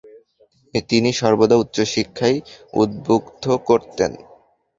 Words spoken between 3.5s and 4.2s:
করতেন।